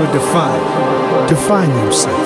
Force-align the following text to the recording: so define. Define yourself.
so 0.00 0.12
define. 0.14 1.28
Define 1.28 1.68
yourself. 1.84 2.19